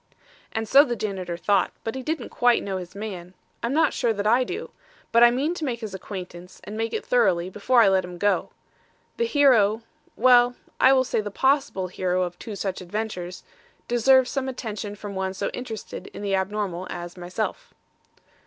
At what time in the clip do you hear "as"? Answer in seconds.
16.89-17.15